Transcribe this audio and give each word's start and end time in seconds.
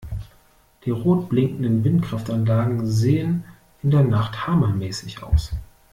Die 0.83 0.89
rot 0.89 1.29
blinkenden 1.29 1.83
Windkraftanlagen 1.83 2.87
sehen 2.87 3.43
in 3.83 3.91
der 3.91 4.01
Nacht 4.01 4.47
hammermäßig 4.47 5.21
aus! 5.21 5.51